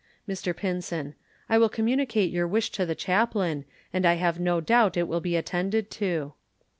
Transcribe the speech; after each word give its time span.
Mr 0.27 0.57
Pinson: 0.57 1.13
I 1.47 1.59
will 1.59 1.69
communicate 1.69 2.31
your 2.31 2.47
wish 2.47 2.71
to 2.71 2.87
the 2.87 2.95
chaplain, 2.95 3.65
and 3.93 4.03
I 4.03 4.15
have 4.15 4.39
no 4.39 4.59
doubt 4.59 4.97
it 4.97 5.07
will 5.07 5.21
be 5.21 5.35
attended 5.35 5.91
to. 5.91 6.33